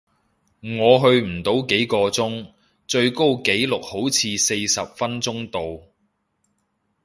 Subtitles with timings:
[0.79, 2.47] 我去唔到幾個鐘，
[2.87, 5.83] 最高紀錄好似四十分鐘度